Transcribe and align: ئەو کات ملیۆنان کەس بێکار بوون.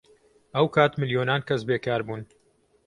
ئەو 0.55 0.65
کات 0.75 0.91
ملیۆنان 1.01 1.41
کەس 1.47 1.61
بێکار 1.69 2.01
بوون. 2.05 2.21